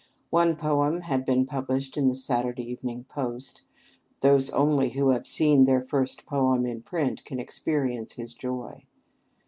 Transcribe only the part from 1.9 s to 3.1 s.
in the "Saturday Evening